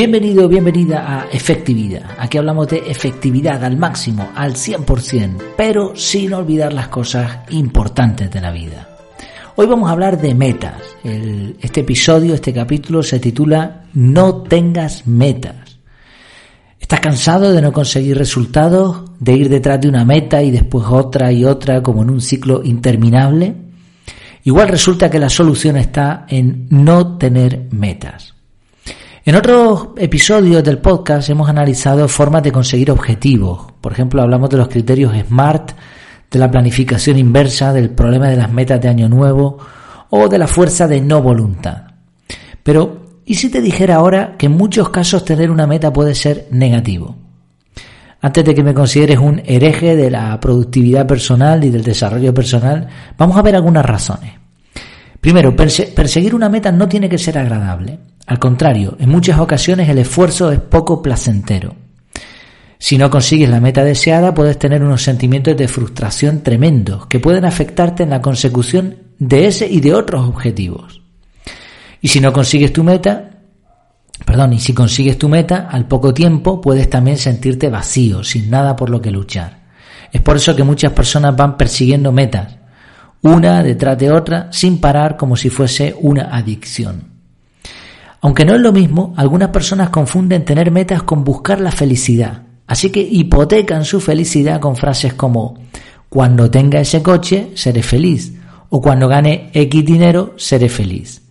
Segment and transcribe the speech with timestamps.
[0.00, 2.16] Bienvenido, bienvenida a Efectividad.
[2.16, 8.40] Aquí hablamos de efectividad al máximo, al 100%, pero sin olvidar las cosas importantes de
[8.40, 8.88] la vida.
[9.56, 10.80] Hoy vamos a hablar de metas.
[11.04, 15.78] este episodio, este capítulo se titula No tengas metas.
[16.80, 21.30] ¿Estás cansado de no conseguir resultados, de ir detrás de una meta y después otra
[21.30, 23.54] y otra como en un ciclo interminable?
[24.44, 28.39] Igual resulta que la solución está en no tener metas.
[29.30, 33.64] En otros episodios del podcast hemos analizado formas de conseguir objetivos.
[33.80, 35.70] Por ejemplo, hablamos de los criterios SMART,
[36.28, 39.58] de la planificación inversa, del problema de las metas de año nuevo
[40.08, 41.92] o de la fuerza de no voluntad.
[42.64, 46.48] Pero, ¿y si te dijera ahora que en muchos casos tener una meta puede ser
[46.50, 47.14] negativo?
[48.20, 52.88] Antes de que me consideres un hereje de la productividad personal y del desarrollo personal,
[53.16, 54.39] vamos a ver algunas razones.
[55.20, 57.98] Primero, perseguir una meta no tiene que ser agradable.
[58.26, 61.74] Al contrario, en muchas ocasiones el esfuerzo es poco placentero.
[62.78, 67.44] Si no consigues la meta deseada, puedes tener unos sentimientos de frustración tremendos que pueden
[67.44, 71.02] afectarte en la consecución de ese y de otros objetivos.
[72.00, 73.42] Y si no consigues tu meta,
[74.24, 78.74] perdón, y si consigues tu meta, al poco tiempo puedes también sentirte vacío, sin nada
[78.76, 79.60] por lo que luchar.
[80.10, 82.56] Es por eso que muchas personas van persiguiendo metas,
[83.22, 87.04] una detrás de otra, sin parar como si fuese una adicción.
[88.22, 92.42] Aunque no es lo mismo, algunas personas confunden tener metas con buscar la felicidad.
[92.66, 95.58] Así que hipotecan su felicidad con frases como
[96.08, 98.34] cuando tenga ese coche seré feliz
[98.68, 101.22] o cuando gane X dinero seré feliz.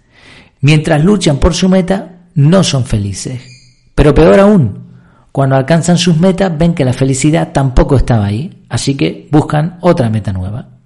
[0.61, 3.41] Mientras luchan por su meta, no son felices.
[3.95, 4.89] Pero peor aún,
[5.31, 10.09] cuando alcanzan sus metas ven que la felicidad tampoco estaba ahí, así que buscan otra
[10.09, 10.78] meta nueva.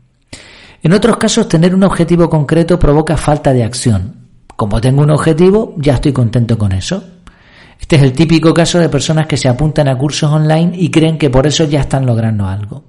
[0.83, 4.15] En otros casos, tener un objetivo concreto provoca falta de acción.
[4.57, 7.01] Como tengo un objetivo, ya estoy contento con eso.
[7.79, 11.17] Este es el típico caso de personas que se apuntan a cursos online y creen
[11.17, 12.83] que por eso ya están logrando algo.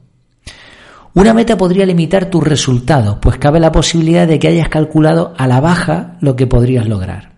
[1.14, 5.46] Una meta podría limitar tus resultados, pues cabe la posibilidad de que hayas calculado a
[5.46, 7.30] la baja lo que podrías lograr.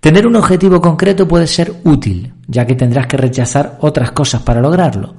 [0.00, 4.60] Tener un objetivo concreto puede ser útil, ya que tendrás que rechazar otras cosas para
[4.60, 5.14] lograrlo,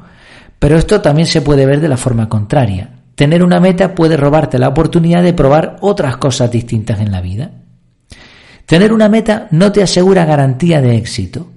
[0.59, 2.96] pero esto también se puede ver de la forma contraria.
[3.17, 7.50] Tener una meta puede robarte la oportunidad de probar otras cosas distintas en la vida.
[8.67, 11.50] Tener una meta no te asegura garantía de éxito.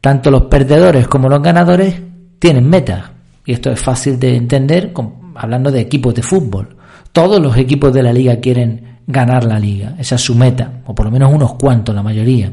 [0.00, 1.94] Tanto los perdedores como los ganadores
[2.40, 3.04] tienen metas.
[3.46, 4.92] Y esto es fácil de entender
[5.36, 6.76] hablando de equipos de fútbol.
[7.12, 9.94] Todos los equipos de la liga quieren ganar la liga.
[9.96, 10.80] Esa es su meta.
[10.84, 12.52] O por lo menos unos cuantos, la mayoría.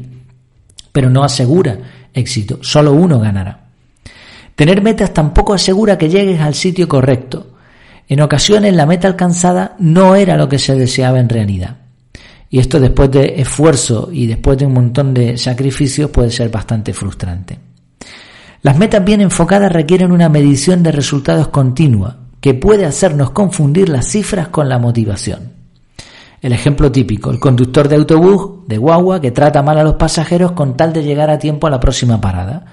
[0.92, 1.78] Pero no asegura
[2.14, 2.60] éxito.
[2.62, 3.64] Solo uno ganará.
[4.54, 7.51] Tener metas tampoco asegura que llegues al sitio correcto.
[8.08, 11.76] En ocasiones la meta alcanzada no era lo que se deseaba en realidad.
[12.50, 16.92] Y esto después de esfuerzo y después de un montón de sacrificios puede ser bastante
[16.92, 17.58] frustrante.
[18.62, 24.06] Las metas bien enfocadas requieren una medición de resultados continua que puede hacernos confundir las
[24.06, 25.52] cifras con la motivación.
[26.42, 30.52] El ejemplo típico, el conductor de autobús de guagua que trata mal a los pasajeros
[30.52, 32.64] con tal de llegar a tiempo a la próxima parada.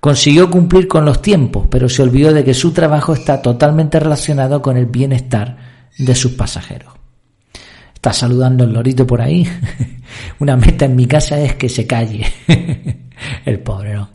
[0.00, 4.62] Consiguió cumplir con los tiempos, pero se olvidó de que su trabajo está totalmente relacionado
[4.62, 5.56] con el bienestar
[5.98, 6.92] de sus pasajeros.
[7.94, 9.48] Está saludando el lorito por ahí.
[10.38, 12.24] Una meta en mi casa es que se calle.
[13.44, 14.10] el pobre, ¿no?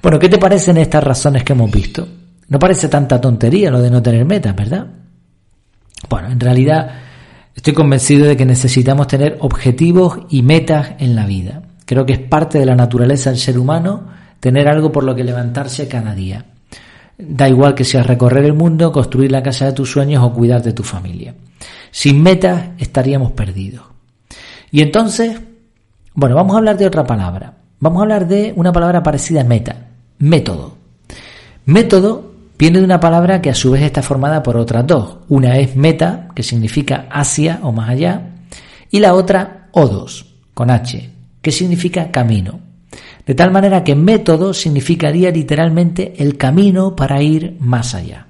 [0.00, 2.06] Bueno, ¿qué te parecen estas razones que hemos visto?
[2.48, 4.86] No parece tanta tontería lo de no tener metas, ¿verdad?
[6.08, 7.00] Bueno, en realidad
[7.52, 11.62] estoy convencido de que necesitamos tener objetivos y metas en la vida.
[11.84, 14.06] Creo que es parte de la naturaleza del ser humano
[14.40, 16.44] tener algo por lo que levantarse cada día.
[17.18, 20.62] Da igual que sea recorrer el mundo, construir la casa de tus sueños o cuidar
[20.62, 21.34] de tu familia.
[21.90, 23.84] Sin metas estaríamos perdidos.
[24.70, 25.40] Y entonces,
[26.14, 27.54] bueno, vamos a hablar de otra palabra.
[27.78, 29.88] Vamos a hablar de una palabra parecida a meta,
[30.18, 30.76] método.
[31.64, 35.18] Método viene de una palabra que a su vez está formada por otras dos.
[35.28, 38.30] Una es meta, que significa hacia o más allá,
[38.90, 41.10] y la otra odos, con H,
[41.42, 42.60] que significa camino.
[43.26, 48.28] De tal manera que método significaría literalmente el camino para ir más allá.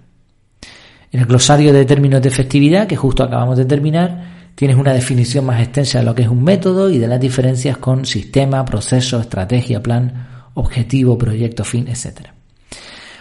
[1.12, 5.44] En el glosario de términos de efectividad, que justo acabamos de terminar, tienes una definición
[5.44, 9.20] más extensa de lo que es un método y de las diferencias con sistema, proceso,
[9.20, 12.28] estrategia, plan, objetivo, proyecto, fin, etc.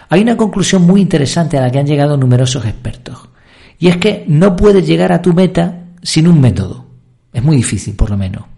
[0.10, 3.30] Hay una conclusión muy interesante a la que han llegado numerosos expertos,
[3.78, 6.86] y es que no puedes llegar a tu meta sin un método.
[7.34, 8.55] Es muy difícil, por lo menos.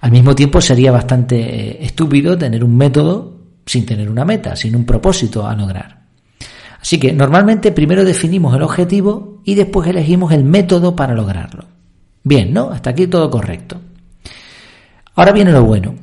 [0.00, 3.36] Al mismo tiempo sería bastante eh, estúpido tener un método
[3.66, 6.02] sin tener una meta, sin un propósito a lograr.
[6.80, 11.64] Así que normalmente primero definimos el objetivo y después elegimos el método para lograrlo.
[12.22, 12.70] Bien, ¿no?
[12.70, 13.80] Hasta aquí todo correcto.
[15.14, 15.94] Ahora viene lo bueno.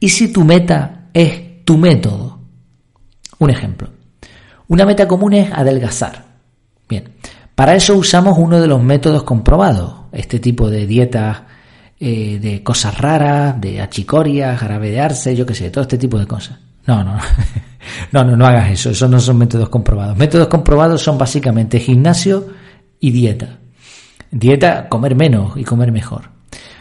[0.00, 2.40] ¿Y si tu meta es tu método.
[3.38, 3.88] Un ejemplo.
[4.68, 6.24] Una meta común es adelgazar.
[6.88, 7.14] Bien,
[7.54, 11.42] para eso usamos uno de los métodos comprobados, este tipo de dietas
[12.06, 14.94] eh, de cosas raras, de achicoria, jarabe
[15.34, 16.58] yo qué sé, todo este tipo de cosas.
[16.86, 17.16] No, no,
[18.12, 20.14] no, no, no hagas eso, esos no son métodos comprobados.
[20.14, 22.46] Métodos comprobados son básicamente gimnasio
[23.00, 23.56] y dieta.
[24.30, 26.24] Dieta, comer menos y comer mejor.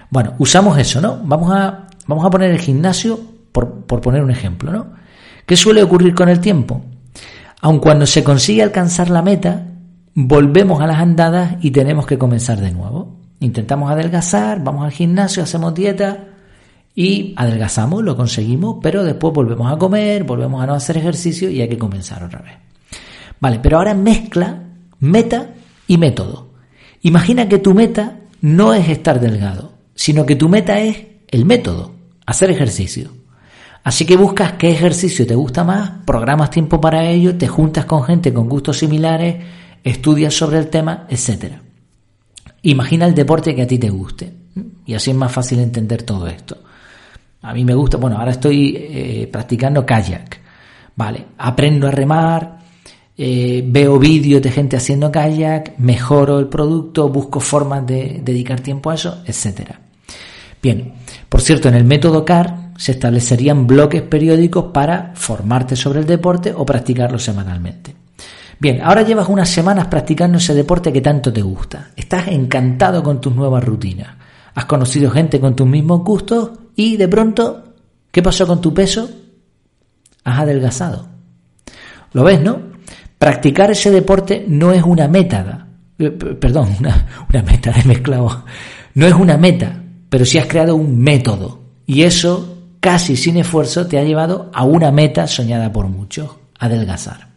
[0.09, 1.21] Bueno, usamos eso, ¿no?
[1.23, 3.17] Vamos a, vamos a poner el gimnasio
[3.53, 4.87] por, por poner un ejemplo, ¿no?
[5.45, 6.83] ¿Qué suele ocurrir con el tiempo?
[7.61, 9.67] Aun cuando se consigue alcanzar la meta,
[10.15, 13.22] volvemos a las andadas y tenemos que comenzar de nuevo.
[13.43, 16.29] Intentamos adelgazar, vamos al gimnasio, hacemos dieta
[16.95, 21.59] y adelgazamos, lo conseguimos, pero después volvemos a comer, volvemos a no hacer ejercicio y
[21.59, 22.53] hay que comenzar otra vez.
[23.41, 24.63] Vale, pero ahora mezcla
[24.99, 25.49] meta
[25.87, 26.53] y método.
[27.01, 31.91] Imagina que tu meta no es estar delgado, sino que tu meta es el método,
[32.25, 33.11] hacer ejercicio.
[33.83, 38.05] Así que buscas qué ejercicio te gusta más, programas tiempo para ello, te juntas con
[38.05, 39.43] gente con gustos similares,
[39.83, 41.72] estudias sobre el tema, etc.
[42.63, 44.31] Imagina el deporte que a ti te guste.
[44.85, 46.57] Y así es más fácil entender todo esto.
[47.41, 50.39] A mí me gusta, bueno, ahora estoy eh, practicando kayak.
[50.95, 52.59] Vale, aprendo a remar,
[53.17, 58.91] eh, veo vídeos de gente haciendo kayak, mejoro el producto, busco formas de dedicar tiempo
[58.91, 59.71] a eso, etc.
[60.61, 60.93] Bien,
[61.27, 66.53] por cierto, en el método CAR se establecerían bloques periódicos para formarte sobre el deporte
[66.55, 68.02] o practicarlo semanalmente.
[68.59, 71.91] Bien, ahora llevas unas semanas practicando ese deporte que tanto te gusta.
[71.95, 74.15] Estás encantado con tus nuevas rutinas.
[74.55, 77.75] Has conocido gente con tus mismos gustos y de pronto,
[78.11, 79.09] ¿qué pasó con tu peso?
[80.23, 81.07] Has adelgazado.
[82.13, 82.73] ¿Lo ves, no?
[83.17, 85.67] Practicar ese deporte no es una meta,
[85.97, 88.45] eh, perdón, una, meta de mezclado.
[88.93, 91.61] No es una meta, pero sí has creado un método.
[91.85, 96.29] Y eso, casi sin esfuerzo, te ha llevado a una meta soñada por muchos,
[96.59, 97.32] adelgazar.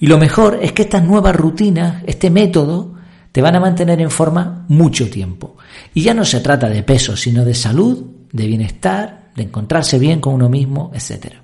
[0.00, 2.94] Y lo mejor es que estas nuevas rutinas, este método,
[3.32, 5.58] te van a mantener en forma mucho tiempo.
[5.92, 10.18] Y ya no se trata de peso, sino de salud, de bienestar, de encontrarse bien
[10.18, 11.34] con uno mismo, etc.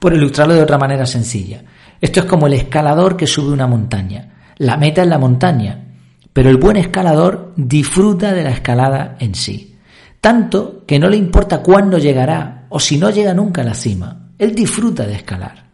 [0.00, 1.62] Por ilustrarlo de otra manera sencilla,
[2.00, 4.52] esto es como el escalador que sube una montaña.
[4.56, 5.84] La meta es la montaña,
[6.32, 9.76] pero el buen escalador disfruta de la escalada en sí.
[10.20, 14.30] Tanto que no le importa cuándo llegará o si no llega nunca a la cima.
[14.36, 15.69] Él disfruta de escalar.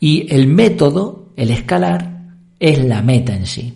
[0.00, 2.16] Y el método, el escalar,
[2.58, 3.74] es la meta en sí.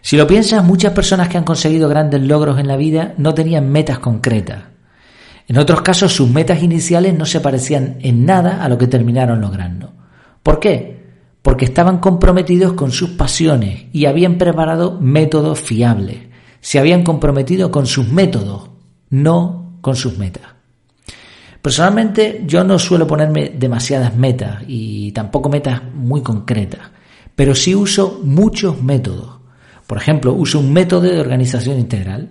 [0.00, 3.70] Si lo piensas, muchas personas que han conseguido grandes logros en la vida no tenían
[3.70, 4.62] metas concretas.
[5.48, 9.40] En otros casos, sus metas iniciales no se parecían en nada a lo que terminaron
[9.40, 9.92] logrando.
[10.42, 11.04] ¿Por qué?
[11.42, 16.18] Porque estaban comprometidos con sus pasiones y habían preparado métodos fiables.
[16.60, 18.70] Se habían comprometido con sus métodos,
[19.10, 20.55] no con sus metas.
[21.66, 26.82] Personalmente yo no suelo ponerme demasiadas metas y tampoco metas muy concretas,
[27.34, 29.40] pero sí uso muchos métodos.
[29.84, 32.28] Por ejemplo, uso un método de organización integral.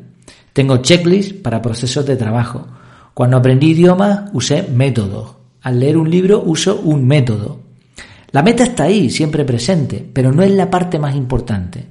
[0.54, 2.66] Tengo checklists para procesos de trabajo.
[3.14, 5.36] Cuando aprendí idiomas usé métodos.
[5.64, 7.60] Al leer un libro uso un método.
[8.32, 11.86] La meta está ahí, siempre presente, pero no es la parte más importante.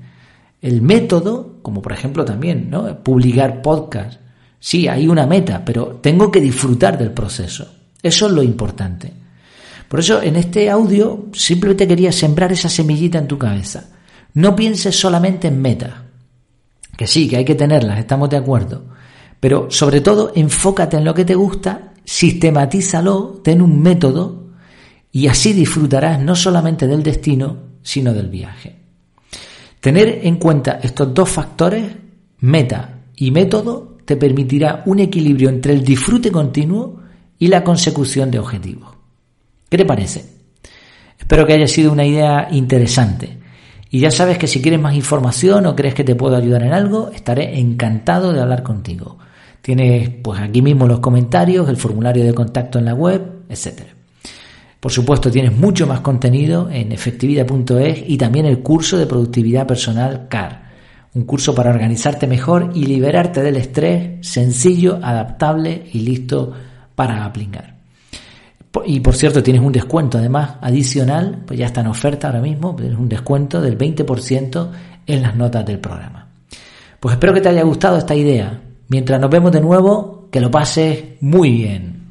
[0.62, 3.02] El método, como por ejemplo también, ¿no?
[3.04, 4.23] Publicar podcast,
[4.64, 7.68] Sí, hay una meta, pero tengo que disfrutar del proceso.
[8.02, 9.12] Eso es lo importante.
[9.86, 13.90] Por eso en este audio simplemente quería sembrar esa semillita en tu cabeza.
[14.32, 15.92] No pienses solamente en metas,
[16.96, 18.86] que sí, que hay que tenerlas, estamos de acuerdo.
[19.38, 24.46] Pero sobre todo enfócate en lo que te gusta, sistematízalo, ten un método
[25.12, 28.76] y así disfrutarás no solamente del destino, sino del viaje.
[29.78, 31.84] Tener en cuenta estos dos factores,
[32.38, 37.00] meta y método, te permitirá un equilibrio entre el disfrute continuo
[37.38, 38.94] y la consecución de objetivos.
[39.68, 40.24] ¿Qué te parece?
[41.18, 43.38] Espero que haya sido una idea interesante.
[43.90, 46.72] Y ya sabes que si quieres más información o crees que te puedo ayudar en
[46.72, 49.18] algo, estaré encantado de hablar contigo.
[49.62, 53.82] Tienes pues aquí mismo los comentarios, el formulario de contacto en la web, etc.
[54.80, 60.26] Por supuesto, tienes mucho más contenido en efectividad.es y también el curso de productividad personal
[60.28, 60.63] CAR
[61.14, 66.52] un curso para organizarte mejor y liberarte del estrés, sencillo, adaptable y listo
[66.94, 67.74] para aplicar.
[68.84, 72.74] Y por cierto, tienes un descuento además adicional, pues ya está en oferta ahora mismo,
[72.74, 74.68] tienes un descuento del 20%
[75.06, 76.28] en las notas del programa.
[76.98, 78.60] Pues espero que te haya gustado esta idea.
[78.88, 82.03] Mientras nos vemos de nuevo, que lo pases muy bien.